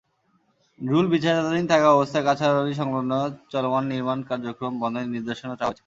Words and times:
Rule 0.79 1.05
বিচারাধীন 1.13 1.65
থাকা 1.71 1.87
অবস্থায় 1.91 2.25
কাছারিবাড়ি-সংলগ্ন 2.27 3.11
চলমান 3.51 3.83
নির্মাণ 3.91 4.19
কার্যক্রম 4.29 4.73
বন্ধের 4.81 5.07
নির্দেশনা 5.15 5.55
চাওয়া 5.55 5.69
হয়েছে। 5.69 5.79